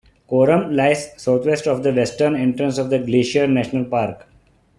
[0.27, 4.25] Coram lies southwest of the western entrance of Glacier National Park.